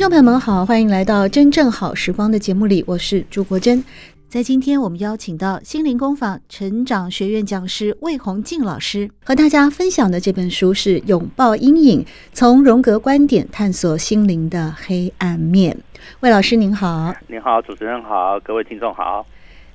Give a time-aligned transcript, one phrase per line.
[0.00, 3.84] 听众朋友们好，欢迎来到《真正好时光》的节目里，我是朱国珍。
[4.30, 15.76] 在今天，我们邀请到心灵工坊成长学院讲师魏红静老师，和大家分享的这本书是《拥抱阴影：从荣格观点探索心灵的黑暗面》。
[16.20, 19.26] 魏老师您好，您好，主持人好，各位听众好。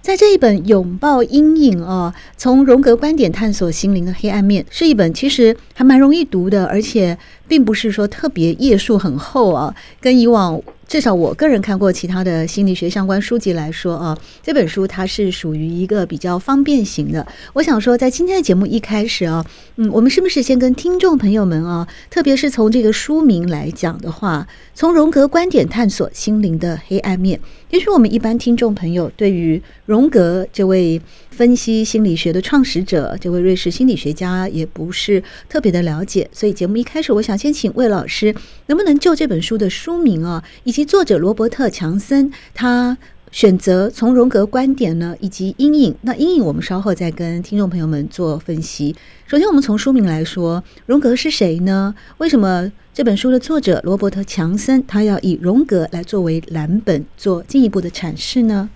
[0.05, 7.17] 在这一本《拥抱阴影》哦，从荣格观点探索心灵的黑暗面，是一本其实还蛮容易读的，而且
[7.47, 10.61] 并不是说特别页数很厚啊，跟以往。
[10.87, 17.25] 至少我个人看过其他的心理学相关书籍来说啊，这本书它是属于一个比较方便型的。
[17.53, 19.45] 我想说，在今天的节目一开始啊，
[19.77, 27.39] 嗯，我们是不是先跟听众朋友们啊，特别是从这个书名来讲的话，从荣格观点探索心灵的黑暗面。
[27.71, 31.01] 也许我们一般听众朋友对于荣格这位
[31.35, 38.33] 分析心理学的创始者，这位瑞士心理学家也不是特别的了解，所以节目一开始，我想先请魏老师，
[38.67, 42.97] 能不能就这本书的书名啊，以及作者罗伯特·强森他
[43.31, 48.95] 选择从荣格观点呢，以及阴影，那阴影我们稍后再跟听众朋友们做分析。
[49.27, 51.93] 首先，我们从书名来说，荣格是谁呢？
[52.19, 58.69] 为什么这本书的作者罗伯特·强森他要以荣格来作为蓝本做进一步的阐释呢？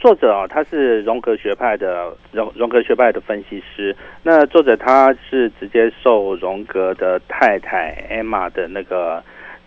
[0.00, 3.94] 作者啊，他是荣格学派的荣荣格学派的分析师。
[4.22, 9.22] 那作者他是直接受荣格的太太 Emma 的那个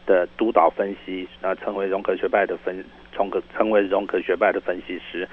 [0.07, 5.29] 的督导分析，呃，成为荣格学派的分，从个成为荣格学派的分析师。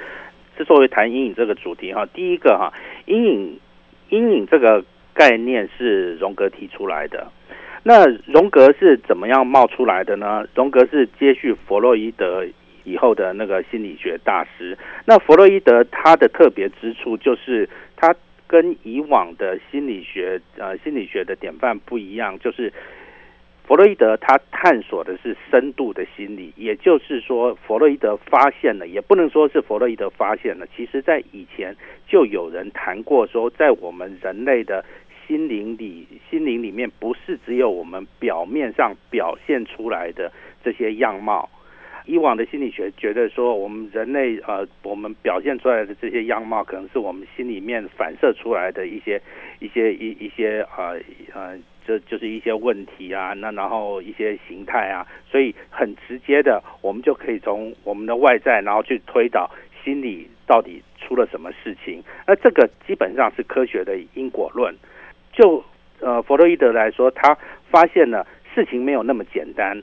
[0.59, 2.71] 之所以谈阴影这个主题哈，第一个哈，
[3.06, 3.59] 阴影
[4.10, 4.84] 阴影这个
[5.15, 7.27] 概念是荣格提出来的。
[7.83, 10.44] 那荣格是怎么样冒出来的呢？
[10.55, 12.44] 荣格是接续弗洛伊德。
[12.85, 18.15] 以后的那个心理学大师，那弗洛伊德他的特别之处就是他
[18.47, 22.73] 跟以往的心理学呃心理学的典范不一样，就是
[23.65, 31.77] 弗洛伊德他探索的是深度的心理，也就是说弗洛伊德发现了，也不能说是弗洛伊德发现了，其实在以前
[32.09, 34.85] 就有人谈过说，在我们人类的
[35.29, 40.33] 心灵里，心灵里面不是只有我们表面上表现出来的
[40.65, 41.49] 这些样貌。
[42.10, 49.22] 以往的心理学觉得说，我们人类呃，我们表现出来的这些样貌，可能是我们心里面反射出来的一些、
[49.60, 50.98] 一些、一一些呃
[51.32, 51.56] 呃，
[51.87, 59.48] 就就是一些问题啊，那然后一些形态啊，所以很直接的，我们就可以从我们的外在，然后去推导
[59.84, 62.03] 心理到底出了什么事情。
[62.27, 64.75] 那这个基本上是科学的因果论。
[65.32, 65.65] 就
[66.00, 67.38] 呃，弗洛伊德来说，他
[67.71, 69.81] 发现了事情没有那么简单。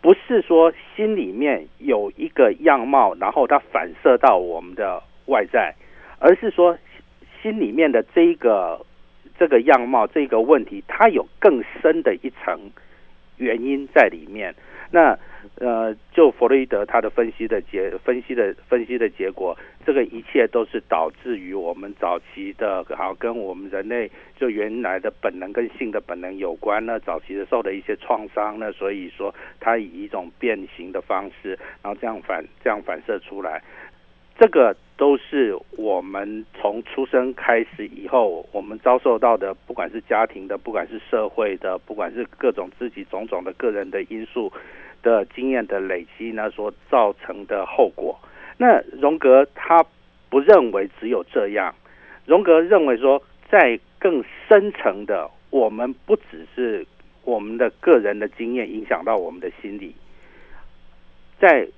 [0.00, 5.74] 不是说心里面有一个样貌，然后它反射到我们的外在，
[6.18, 6.78] 而是说
[7.42, 8.84] 心里面的这一个
[9.38, 12.58] 这个样貌这个问题，它有更深的一层
[13.36, 14.54] 原因在里面。
[14.90, 15.18] 那
[15.60, 27.00] 呃，就弗洛伊德他的分析的结分析的分析的结果，这个一切都是导致于我们早期的，好跟我们人类就原来的本能跟性的本能有关呢。
[27.00, 33.62] 早期的受的一些创伤呢，所以说它以一种变形的方式，然后这样反这样反射出来，
[34.38, 44.52] 这个都是我们从出生开始以后，我们遭受到的，不管是家庭的，不管是社会的，不管是各种自己种种的个人的因素。
[45.00, 48.18] 的经验的累积呢，所造成的后果。
[48.56, 49.80] 那荣格他
[50.28, 51.72] 不认为只有这样，
[52.26, 56.84] 荣格认为说，在更深层的，我们不只是
[57.22, 59.94] 我们的个人的经验影响到我们的心理，
[61.38, 61.68] 在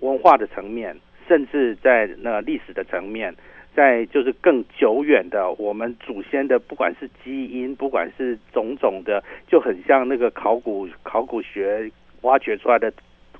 [0.00, 0.96] 文化的层面，
[1.30, 3.32] 甚至在那历史的层面，
[3.72, 11.88] 在就是更久远的，我们祖先的，不管是基因，不管是种种的，就很像那个考古考古学。
[12.22, 12.92] 挖掘出来的，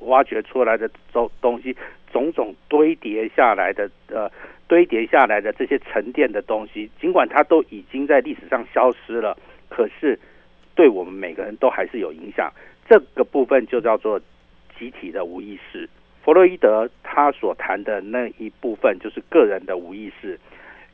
[0.06, 1.76] 挖掘出来的东东西，
[2.10, 4.26] 种种堆叠下来的，呃，
[4.66, 9.36] 堆叠下来的这些沉淀的东西，尽管它都已经在历史上消失了，
[9.68, 10.18] 可是
[10.74, 12.50] 对我们每个人都还是有影响。
[12.88, 14.18] 这个部分就叫做
[14.78, 15.86] 集体的无意识。
[16.22, 20.38] 弗洛伊德他所谈的那一部分，就是个人的无意识。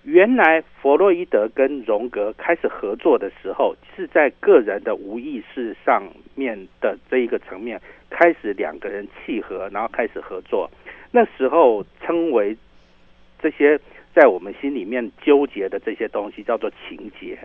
[0.05, 6.05] 原来弗洛伊德跟荣格开始合作的时候，是在个人的无意识上
[6.37, 10.70] 面的这一个层面开始两个人契合，然后开始合作。
[11.11, 12.56] 那时候称为
[13.40, 13.81] 这些
[14.14, 17.37] 在我们心里面纠结的这些东西叫做情结，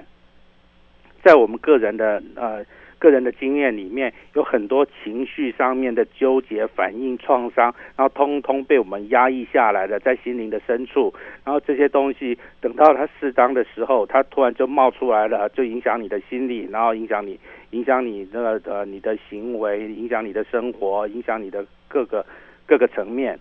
[1.23, 2.63] 在我们个人的呃。
[3.01, 11.11] 个人的经验里面有很多情绪上面的纠结、反应、创伤，然后通通被我们压抑下来了，在心灵的深处。
[11.43, 17.39] 然后这些东西等到它适当的时候，它突然就冒出来了，就影响你的心理，然后影响你，
[17.71, 22.23] 影响你那个呃你的行为，影响你的生活，影响你的各个
[22.67, 23.39] 各个层面。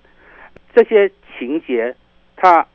[0.75, 1.95] 这些情节，
[2.35, 2.67] 他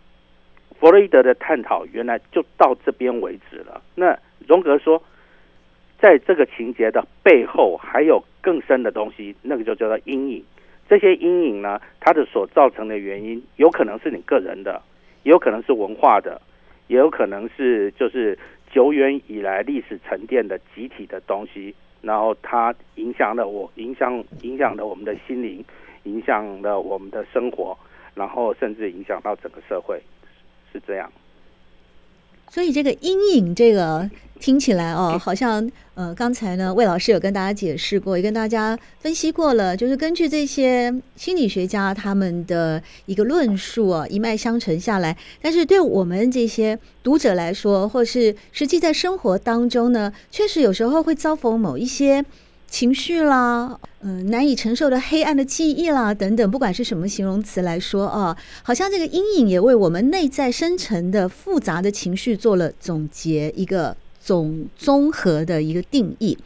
[0.79, 3.81] 弗洛伊德的探讨原来就到这边为止了。
[3.95, 4.15] 那
[4.47, 5.01] 荣格说。
[5.99, 10.43] 在这个情节的背后，还有更深的东西，那个就叫做阴影。
[10.87, 14.81] 这些阴影呢，它的所造成的原因，有可能是你个人的，
[15.23, 16.39] 也有可能是文化的，
[16.87, 18.37] 也有可能是就是
[18.69, 25.65] 久远以来历史沉淀的集体的东西，然后它影响了我，影响影响了我们的心灵，
[26.03, 27.75] 影响了我们的生活，
[28.13, 29.99] 然后甚至影响到整个社会，
[30.71, 31.11] 是这样。
[32.49, 34.09] 所以这个阴影，这个
[34.39, 45.15] 听起来哦，好像呃，刚才呢，魏老师有跟大家解释过，也跟大家分析过了，就是根据这些心理学家他们的一个论述啊，一脉相承下来。
[45.41, 52.23] 但是对我们这些读者来说，或是实际在生活当中呢，确实有时候会遭逢某一些。
[52.67, 66.37] 情绪啦，嗯、难以承受的黑暗的记忆啦，等等，不管是什么形容词来说啊，好像这个阴影也为我们内在深层的复杂的情绪做了总结，一个总综合的一个定义。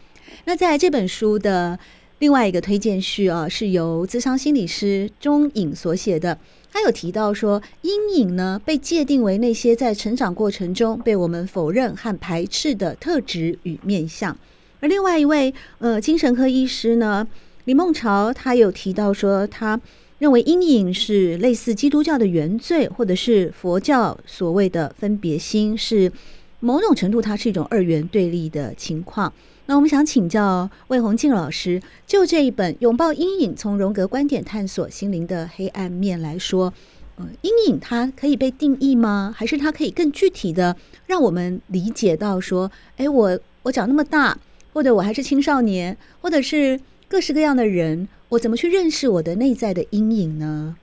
[0.45, 1.79] 那在这本书的
[2.19, 6.37] 另外一个推荐序啊，是由咨商心理师钟颖所写的，
[6.71, 14.37] 他有提到说，阴影呢被界定为那些在成长过程中被我们否认和排斥的特质与面相。
[14.79, 17.27] 而另外一位呃精神科医师呢，
[17.65, 19.79] 李梦潮，他有提到说，他
[20.19, 26.11] 认为阴影是类似基督教的原罪，或者是佛教所谓的分别心，是
[26.59, 29.31] 某种程度它是一种二元对立的情况。
[29.65, 36.73] 那我们想请教魏宏静老师，就这一本《拥抱阴影：从荣格观点探索心灵的黑暗面》来说，
[37.17, 39.33] 呃，阴影它可以被定义吗？
[39.37, 44.37] 还是它可以更具体的让我们理解到说，哎，我我长那么大。
[44.79, 46.79] 或者我还是青少年，或者是
[47.09, 50.73] 各式各样的人，我怎么去认识我的内在的阴影呢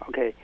[0.00, 0.34] ？OK，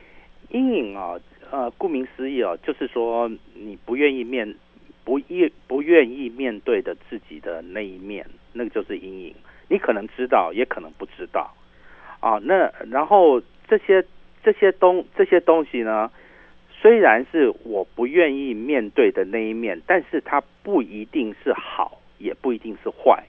[0.50, 1.18] 阴影啊，
[1.50, 4.54] 呃，顾名思义啊，就是说你不愿意面
[5.02, 9.34] 不愿不愿意面对的自己的那一面，那个就是阴影。
[9.66, 11.52] 你可能知道，也可能不知道
[12.20, 12.38] 啊。
[12.44, 14.06] 那然后这些
[14.44, 16.08] 这些东这些东西呢，
[16.80, 21.98] 虽然是我不愿意面对的那一面，但是它不一定是好。
[22.22, 23.24] 也不一定是坏，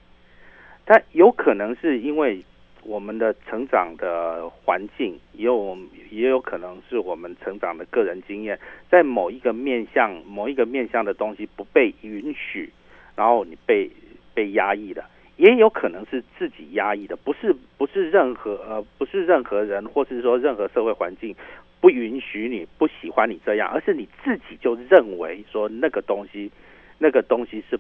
[0.86, 2.44] 但有可能是因为
[2.84, 5.78] 我们的成长的环境，也有
[6.12, 8.60] 也有可能是我们成长的个人经验，
[8.92, 12.70] 在某一个面向、某一个面向的东西不被允许，
[13.16, 13.90] 然后你被
[14.36, 15.04] 被压抑的，
[15.38, 21.36] 也有可能是自己压抑的，不是不是任何呃不是任何人，或是说任何社会环境
[21.82, 26.52] 不允许你不喜欢你这样，而是你自己就认为说那个东西
[27.00, 27.80] 那个东西是。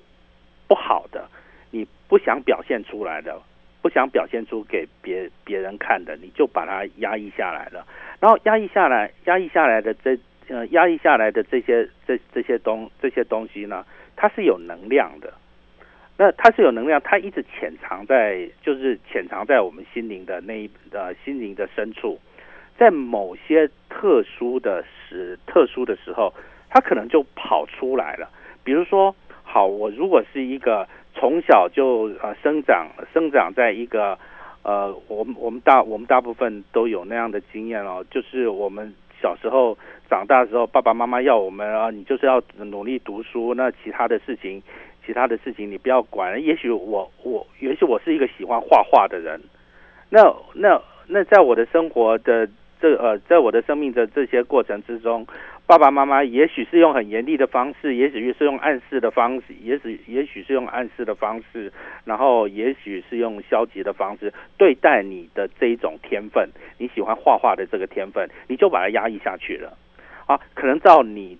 [0.67, 1.27] 不好的，
[1.71, 3.39] 你不想表现出来的，
[3.81, 7.85] 不想表现出给别别人看的，你就把它压抑下来了。
[8.19, 10.17] 然后压抑下来，压抑下来的这
[10.47, 15.33] 呃压抑下来的这些这这些东这些东西呢，它是有能量的。
[16.17, 22.19] 那它是有能量，它一直潜藏在就是潜藏在我们心灵的那一呃心灵的深处，
[22.77, 26.33] 在某些特殊的时特殊的时候，
[26.69, 28.29] 它可能就跑出来了。
[28.63, 29.13] 比如说。
[29.53, 34.17] 好，我如果是一个从小就呃生长生长在一个
[34.63, 38.91] 呃，我们我们大我们大部分都有那样的经验哦，就是我们
[39.21, 39.77] 小时候
[40.09, 44.59] 长大的时候，爸爸妈妈要我们啊，你就是要努力读书，那其他的事情，
[45.05, 46.43] 其他的事情你不要管。
[46.43, 49.39] 也许我我也许我是一个喜欢画画的人，
[50.09, 52.49] 那那那在我的生活的
[52.81, 55.27] 这呃，在我的生命的这些过程之中。
[55.73, 61.73] 爸爸妈妈也许是用很严厉的方式，也许是用暗示的方式，也许也许是用暗示的方式，
[62.05, 69.75] 然后也许是用消极的方式对待你的这一种天分，你喜欢画画的这个天分，你就把它压抑下去了。
[70.27, 71.39] 啊，可能到你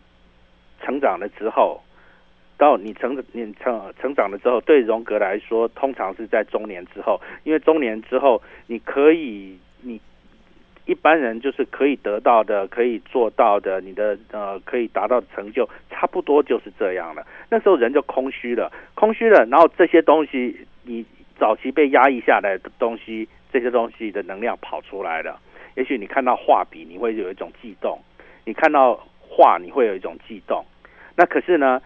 [0.81, 1.83] 成长了之后，
[2.57, 10.01] 到你成你成成长了之后，对荣格来说，通常是在中年之后，因为中年之后，你可以你。
[10.85, 17.25] 一般人就是可以得到的、可以做到的，你的呃可以达到的成就，差不多就是这样了。
[17.49, 21.05] 那时候人就空虚了，空虚了，然后这些东西，你
[21.39, 25.39] 早期被压抑下来的东西，这些东西的能量跑出来了。
[25.75, 27.97] 也许你看到画笔，你会有一种悸动；
[28.45, 30.65] 你看到画，你会有一种悸动。
[31.15, 31.81] 那可是呢，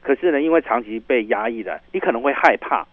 [0.00, 2.86] 可是呢，因为长期被压抑了，你可能会害怕，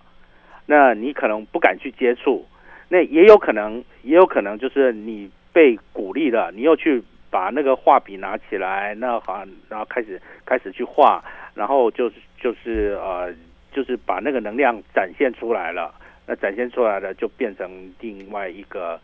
[0.65, 2.45] 那你可能不敢去接触。
[2.87, 13.33] 那也有可能，也有可能就是你被鼓励了，你又去把那个画笔拿起来，那好，然后开始开始去画，然后就是就是呃，
[13.71, 15.95] 就是把那个能量展现出来了。
[16.27, 17.71] 那展现出来了，就变成
[18.01, 18.99] 另外一个，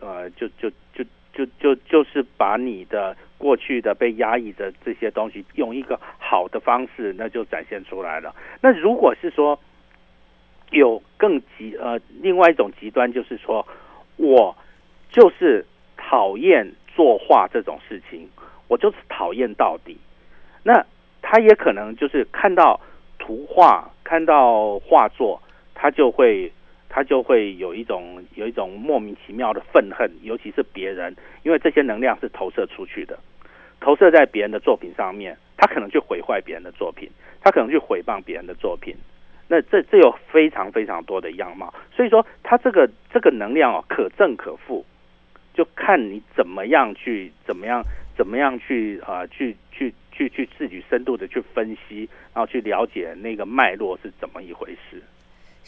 [0.00, 8.32] 呃，就就就就就就是把你的过去的被压抑的这些东西，用一个好的方式，那就展现出来了。
[8.60, 9.58] 那如果是说，
[10.70, 13.66] 有更极呃，另外一种极端就是说，
[14.16, 14.56] 我
[15.10, 15.64] 就是
[15.96, 18.28] 讨厌作画这种事情，
[18.68, 19.96] 我就是讨厌到底。
[20.62, 20.84] 那
[21.22, 22.80] 他也可能就是看到
[23.18, 25.40] 图画，看到画作，
[25.74, 26.52] 他就会
[26.88, 33.18] 他就会有一种有一种莫名其妙的愤恨，尤其是别人，因为这些能量是投射出去的，
[33.80, 37.10] 投射在别人的作品上面，他可能去毁坏别人的作品，
[37.42, 38.94] 他可能去毁谤别人的作品。
[39.48, 44.84] 那这这有非常非常多的样貌，所以说它这个这个能量哦，可正可负，
[45.56, 47.82] 就看你怎么样去怎么样
[48.14, 55.02] 怎么样去啊、去去去去自己深度的去分析，然后去了解那个脉络是怎么一回事。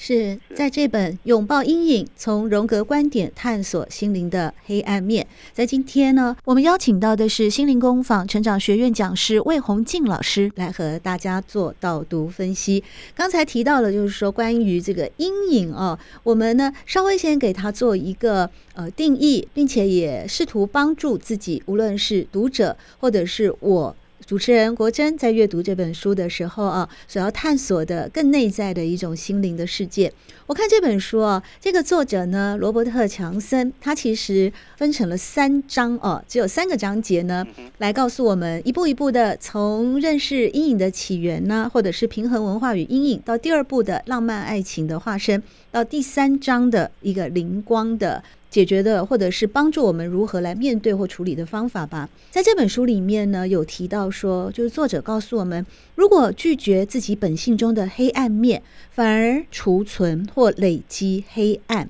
[0.00, 5.24] 是在这本《拥抱阴影：从荣格观点探索心灵的黑暗面》。
[5.52, 12.84] 在今天呢，我们邀请到的是心灵工坊成长学院讲师魏宏静老师来和大家做导读分析。
[13.12, 23.96] 刚才提到了，就是说关于这个阴影啊，我们呢稍微先给他做一个呃定义，并且也试图帮助自己，无论是读者或者是我。
[24.28, 30.12] 主持人国珍在阅读这本书的时候啊，所要探索的更内在的一种心灵的世界。
[30.47, 37.42] 我看这本书啊，这个作者呢，罗伯特·强森，他其实分成了三章哦，只有三个章节呢，
[37.78, 48.23] 来告诉我们一步一步的从认识阴影的起源呢，或者是平衡文化与阴影，到第二步的浪漫爱情的化身，到第三章的一个灵光的。
[48.50, 52.08] 解决的，或者是帮助我们如何来面对或处理的方法吧。
[52.30, 55.64] 在这本书里面呢，有提到说，就是作者告诉我们，
[55.94, 61.88] 如果拒绝自己本性中的黑暗面，反而储存或累积黑暗，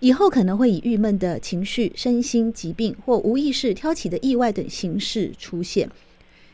[0.00, 5.88] 以后可能会以郁闷的情绪、身心疾病或无意识挑起的意外等形式出现。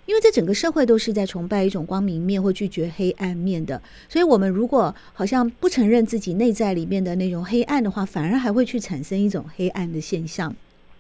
[0.07, 10.55] 因为这整个社会都是在崇拜一种光明面或拒绝黑暗面的，所以我们如果好像不承认自己内在里面的那种黑暗的话，反而还会去产生一种黑暗的现象。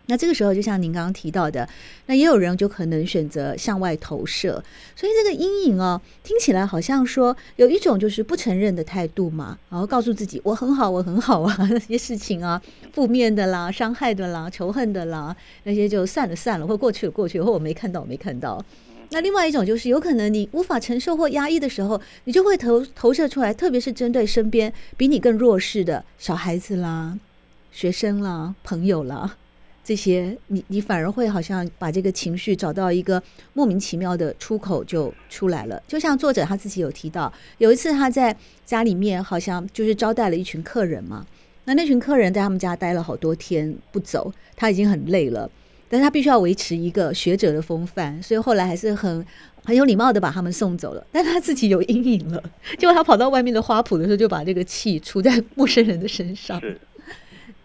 [0.08, 1.68] 那这个时候，就像您刚刚提到的，
[2.06, 4.62] 那也有人就可能选择向外投射。
[4.94, 15.34] 所以这个阴影哦，听起来好像说有一种就是不承认的态度嘛，然后告诉自己我很好，我很好啊， 那些事情啊，负面的啦、伤害的啦、仇恨的啦，
[15.64, 18.64] 那些就算了算了，或过去了过去，或我没看到，我没看到。
[19.10, 27.18] 那另外一种就是，有可能你无法承受或压抑的时候，你就会投投射出来，特别是针对身边比你更弱势的小孩子啦、
[27.70, 29.36] 学生啦、朋友啦，
[29.84, 33.22] 这些你你反而会好像把这个情绪找到一个
[33.52, 35.80] 莫名其妙的出口就出来了。
[35.86, 41.24] 就像作者他自己有提到，有一次他在家里面好像就是招待了一群客人嘛，
[41.64, 45.48] 那那群客人在他们家待了好多天不走，他已经很累了。
[45.88, 49.24] 但是他必须要维持一个学者的风范，所以后来还是很
[49.64, 51.06] 很有礼貌的把他们送走了。
[51.12, 52.42] 但他自己有阴影了，
[52.78, 56.60] 结果他跑到外面的花圃的时候，就把这个气出在陌生人的身上。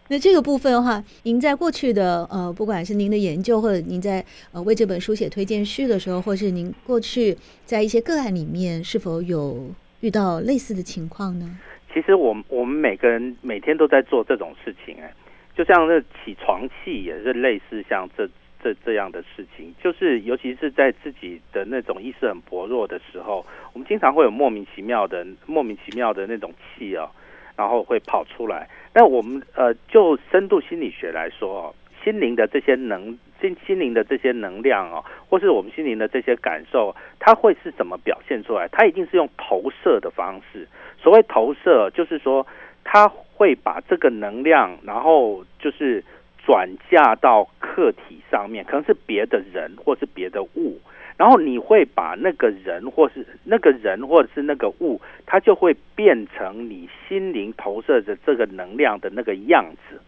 [0.08, 11.58] 那这个部分的话，您在过去的呃，不管是您的研究，或者您在呃为这本书写推荐序的时候，或是您过去在一些个案里面，是否有遇到类似的情况呢？
[11.94, 15.14] 其实我们我们每个人每天都在做这种事情，哎。
[15.56, 18.28] 就像那起床气也是类似像这
[18.64, 27.10] 这这样的事情，就是尤其是在自己的那种意识很薄弱的时候，我们经常会有莫名其妙的莫名其妙的那种气啊，
[27.58, 28.70] 然后会跑出来。
[28.94, 38.68] 那我们呃，就深度心理学来说哦，心灵的这些能心心灵的这些能量哦，或是我们心灵的这些感受，它会是怎么表现出来？
[38.72, 40.68] 它一定是用投射的方式。
[40.98, 42.46] 所谓投射，就是说
[42.84, 43.12] 它。
[43.42, 46.04] 会把这个能量，然后就是
[46.46, 50.80] 转嫁到客体上面，可能是别的人或是别的物，
[51.18, 60.00] 然后你会把那个人或是那个人或者是那个物，它就会变成你心灵投射的这个能量的那个样子。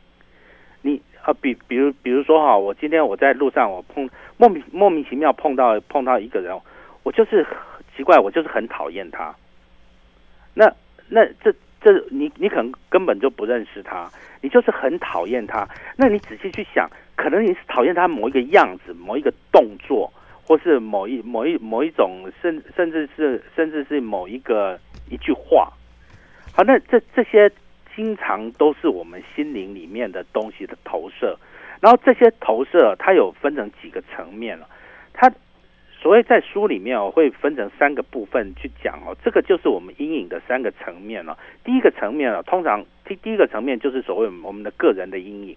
[0.83, 6.55] 你啊，比比如比如说哈，我今天我在路上，我碰莫名莫名其妙碰到碰到一个人，
[7.01, 7.43] 我就是
[7.97, 9.33] 奇怪，我就是很讨厌他。
[10.53, 10.71] 那
[11.09, 11.51] 那这
[11.83, 14.09] 这你你可能根本就不认识他，
[14.41, 15.67] 你就是很讨厌他。
[15.97, 20.11] 那你仔细去想，可能你是讨厌他某一个样子、某一个动作，
[20.45, 25.71] 或是某一某一某一种，甚甚至是甚至是某一个一句话。
[26.55, 27.51] 好，那这这些。
[27.95, 31.37] 经常都是我们心灵里面的东西的投射，
[31.79, 34.67] 然后这些投射它有分成几个层面了。
[35.13, 35.31] 它
[36.03, 41.39] 所谓在书里面我，会分成三个部分去讲哦，这个就是我们阴影的三个层面了。
[41.63, 45.55] 第一个层面啊，通常第第一个层面就是所谓我们的个人的阴影，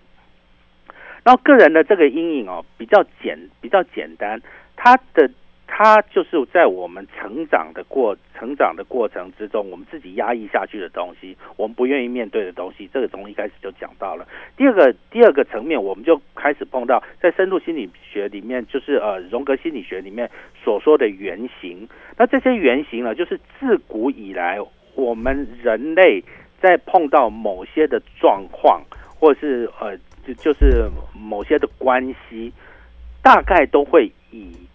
[1.25, 4.41] 然后个人的这个阴影哦，比较简比较简单，
[4.77, 5.29] 它的。
[5.69, 14.27] 它就是在我们成长的过成长的过程之中，我们自己压抑下去的东西，我们不愿意面对的东西，这个从一开始就讲到了。
[14.57, 20.31] 第二个第二个层面，我们就开始碰到在深度心理学里面，就是呃荣格心理学里面
[20.63, 21.87] 所说的原型。
[22.17, 24.59] 那这些原型呢，就是自古以来
[24.95, 26.23] 我们人类
[26.61, 28.83] 在碰到某些的状况，
[29.19, 32.53] 或是呃就就是某些的关系，
[33.21, 34.66] 大概都会以。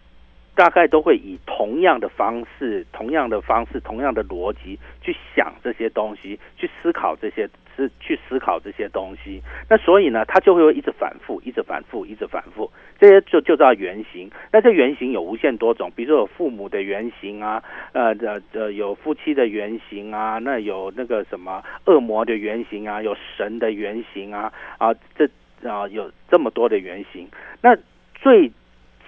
[0.56, 9.42] 大概都会以同样的方式、同样的方式、同样的逻辑去想这些东西，去思考这些，是去思考这些东西。
[9.70, 12.70] 那所以呢，它就会一直反复，一直反复，一直反复。
[13.00, 14.30] 这些就就叫原型。
[14.52, 25.26] 那这原型有无限多种，比如说有父母的原型啊，呃呃呃，有夫妻的原型啊，那有那个什么恶魔的原型啊，有神的原型啊，啊，这
[25.68, 27.28] 啊有这么多的原型。
[27.62, 27.76] 那
[28.14, 28.52] 最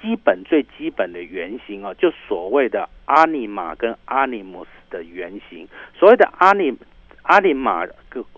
[0.04, 5.66] 基本最基本的原型啊，就所谓的阿尼玛跟阿尼姆斯的原型。
[5.98, 6.78] 所谓的阿尼
[7.22, 7.88] 阿尼玛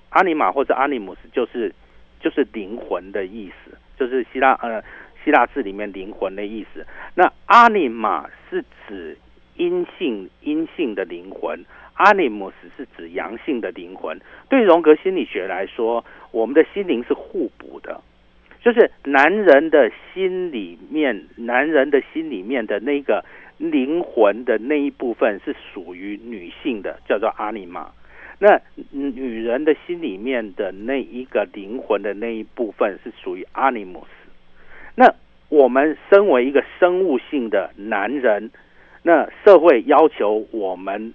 [0.10, 1.74] 阿尼玛或者阿尼姆斯，就是
[2.20, 4.84] 就是灵魂的意思，就是希腊呃
[5.24, 6.86] 希腊字里面灵魂的意思。
[7.16, 9.18] 那阿尼玛是指
[9.56, 14.22] 阴性阴性的灵魂，阿尼姆斯是指阳性的灵魂。
[14.50, 18.00] 对荣格心理学来说，我们的心灵是互补的。
[18.66, 23.24] 就是男人的心里面，男人的心里面的那个
[23.60, 27.92] 灵魂的那一部分是属于女性的，叫做阿尼玛。
[28.40, 34.32] 那女人的心里面的那一个灵魂的那一部分是属于阿尼姆斯。
[34.96, 35.14] 那
[35.50, 38.50] 我们身为一个生物性的男人，
[39.04, 41.14] 那社会要求我们。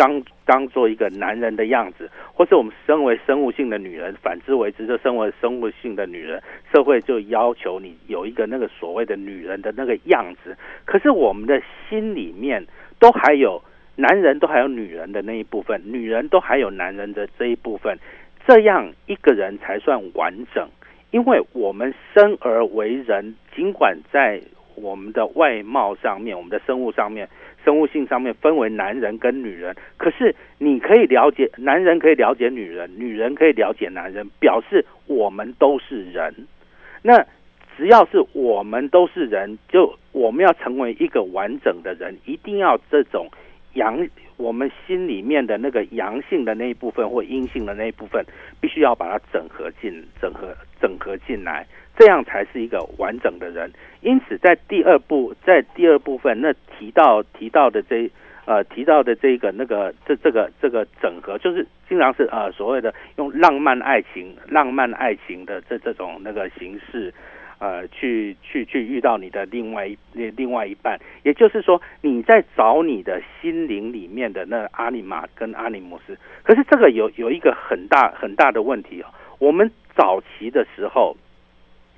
[0.00, 10.56] 当当做一个男人的样子，或是我们身为生物性的女人，反之为之，就身为生物性的女人，社会就要求你有一个那个所谓的女人的那个样子。
[10.86, 12.66] 可是我们的心里面
[12.98, 13.62] 都还有
[13.96, 17.98] 男人，都还有女人的那一部分，女人都还有男人的这一部分，
[18.46, 20.66] 这样一个人才算完整。
[21.10, 24.40] 因为我们生而为人，尽管在
[24.76, 27.28] 我们的外貌上面，我们的生物上面。
[27.64, 36.34] 生物性上面分为男人跟女人，可是你可以了解，男人可以了解女人，女人可以了解男人，表示我们都是人。
[37.02, 37.24] 那
[37.76, 43.28] 只要是我们都是人，就我们要成为一个完整的人，一定要这种
[43.74, 48.24] 阳，我们心里面的那个阳性的那一部分或阴性的那一部分，
[48.60, 51.66] 必须要把它整合进、整合、整合进来。
[52.00, 53.70] 这样才是一个完整的人。
[54.00, 58.10] 因此，在第二部，在第二部分，那提到提到的这
[58.46, 67.12] 呃提到的这个那个这这个这个整合，就是经常是呃所谓的用浪漫爱情、浪漫爱情的这这种那个形式，
[67.58, 70.98] 呃，去去去遇到你的另外一另外一半。
[71.22, 76.16] 也就是说，你在找你的心灵里面的那阿尼玛跟阿尼姆斯。
[76.42, 79.06] 可是这个有有一个很大很大的问题哦，
[79.38, 81.14] 我们早期的时候。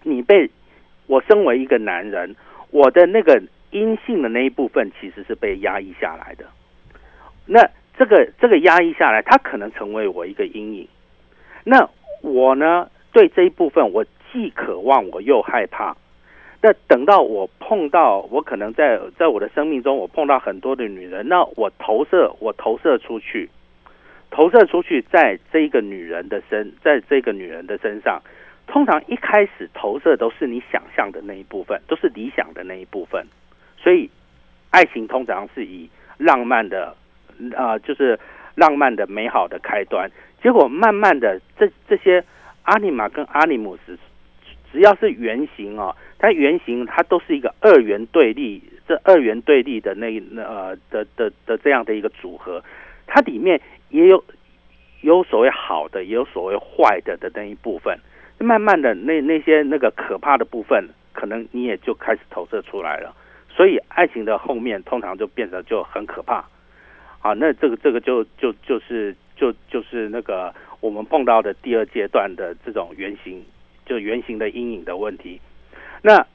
[0.02, 0.50] 你被
[1.06, 2.34] 我身为一个男人，
[2.70, 6.44] 我的那个阴性的那一部分其实是被压抑下来的。
[7.46, 10.88] 那这个这个压抑下来，它可能成为我一个阴影。
[11.64, 11.88] 那
[12.22, 15.96] 我呢，对这一部分，我既渴望，我又害怕。
[16.60, 23.50] 那等到我碰到，我可能在在我的生命中，我碰到很多的女人，那我投射，我投射出去，
[24.30, 28.22] 投射出去，在这个女人的身，在这个女人的身上。
[28.72, 33.22] 通常一开始投射都是你想象的那一部分，都是理想的那一部分，
[33.76, 34.08] 所以
[34.70, 36.86] 爱情通常是以浪漫的
[37.54, 38.18] 啊、呃，就是
[38.54, 40.10] 浪漫的美好的开端。
[40.42, 42.24] 结果慢慢的，这这些
[42.62, 43.98] 阿尼玛跟阿尼姆斯，
[44.72, 52.64] 只要是原型哦，它原型它都是一个二元对立，这二元对立的那呃的的，的这样的一个组合，
[53.06, 54.24] 它里面也有
[55.02, 57.98] 有所谓好的，也有所谓坏的的那一部分。
[58.42, 63.14] 慢慢的那那些那个可怕的部分，可能你也就开始投射出来了。
[63.48, 66.44] 所以爱情的后面通常就变得就很可怕。
[67.20, 73.44] 啊，那这个这个就就就是就就是那个我们碰到的第二阶段的这种原型，
[73.86, 75.40] 就原型的阴影的问题。
[76.02, 76.26] 那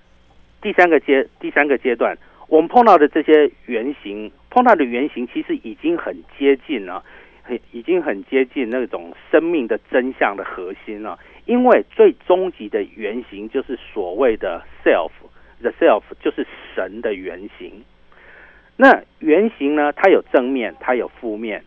[0.62, 2.18] 第三个阶第三个阶段，
[2.48, 7.04] 我们碰到的这些原型，碰到的原型其实已经很接近了，
[7.44, 11.20] 很已经很接近那种生命的真相的核心了。
[11.48, 17.84] 因为最终极的原型就是所谓的 self，the self 就是神的原型。
[18.76, 19.92] 那原型呢？
[19.94, 21.64] 它有正面，它有负面。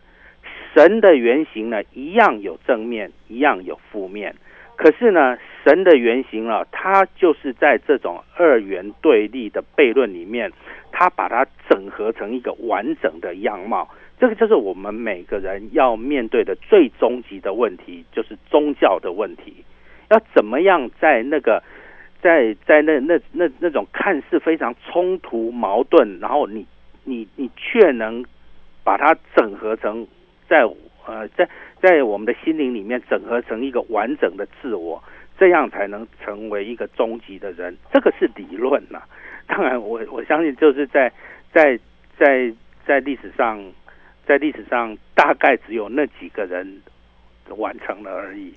[0.73, 4.33] 神的原型呢，一样有正面，一样有负面。
[4.77, 10.51] 可是呢，神的原型啊，它就是在这种二元对立的悖论里面，
[10.91, 13.89] 它把它整合成一个完整的样貌。
[14.17, 19.65] 这个就是我们每个人要面对的最终极的问题，就是宗教的问题。
[20.11, 21.63] 要怎么样在那个，
[22.21, 26.67] 在在那那那那种看似非常冲突矛盾，然后你。
[27.03, 28.23] 你你却能
[28.83, 30.07] 把它整合成
[30.47, 30.61] 在
[31.07, 31.49] 呃在
[31.81, 35.03] 在我们的心灵里面整合成一个完整的自我，
[35.35, 37.75] 这样才能成为一个终极的人。
[37.91, 39.01] 这个是理论呐、
[39.47, 41.11] 当然我我相信就是在
[41.51, 41.75] 在
[42.19, 42.53] 在
[42.85, 43.59] 在历史上，
[44.27, 46.83] 在历史上大概只有那几个人
[47.57, 48.53] 完成了而已。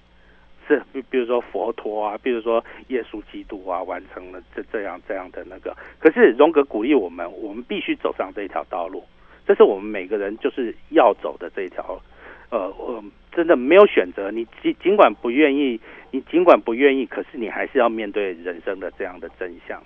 [0.66, 5.76] 是，比比如说佛陀啊，比如说耶稣基督啊，完成了这这样这样的那个。
[5.98, 9.04] 可是荣格鼓励我们，我们必须走上这条道路，
[9.46, 12.00] 这是我们每个人就是要走的这一条。
[12.50, 14.30] 呃，我真的没有选择。
[14.30, 15.80] 你尽尽管不愿意，
[16.12, 19.82] 你尽管不愿意，可是你还是要面对人生的这样的真相。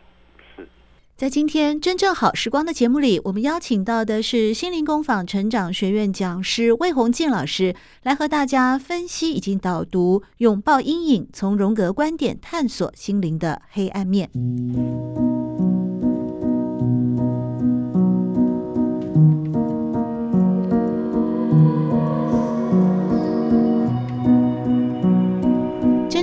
[1.18, 14.31] 在今天真正好时光的节目里，我们邀请到的是心灵工坊成长学院讲师魏红静老师，来和大家分析以及导读《拥抱阴影》，从荣格观点探索心灵的黑暗面。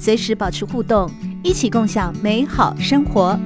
[0.00, 1.10] 随时保持互动，
[1.44, 3.38] 一起共享美好生活。